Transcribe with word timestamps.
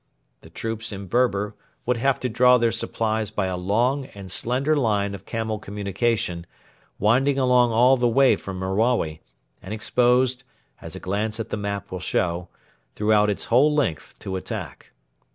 The 0.41 0.49
troops 0.49 0.91
in 0.91 1.05
Berber 1.05 1.53
would 1.85 1.97
have 1.97 2.19
to 2.21 2.27
draw 2.27 2.57
their 2.57 2.71
supplies 2.71 3.29
by 3.29 3.45
a 3.45 3.55
long 3.55 4.05
and 4.15 4.31
slender 4.31 4.75
line 4.75 5.13
of 5.13 5.27
camel 5.27 5.59
communication, 5.59 6.47
winding 6.97 7.37
along 7.37 7.71
all 7.71 7.97
the 7.97 8.07
way 8.07 8.35
from 8.35 8.57
Merawi, 8.57 9.21
and 9.61 9.75
exposed, 9.75 10.43
as 10.81 10.95
a 10.95 10.99
glance 10.99 11.39
at 11.39 11.51
the 11.51 11.55
map 11.57 11.91
will 11.91 11.99
show, 11.99 12.47
throughout 12.95 13.29
its 13.29 13.45
whole 13.53 13.75
length 13.75 14.15
to 14.21 14.37
attack. 14.37 14.89